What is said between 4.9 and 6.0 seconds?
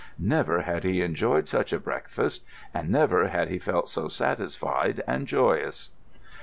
and joyous.